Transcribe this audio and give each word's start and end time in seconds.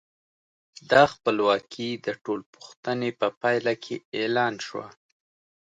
دا 0.91 1.03
خپلواکي 1.13 1.89
د 2.05 2.07
ټول 2.23 2.39
پوښتنې 2.53 3.09
په 3.19 3.27
پایله 3.41 3.73
کې 3.83 3.95
اعلان 4.17 4.53
شوه. 4.67 4.87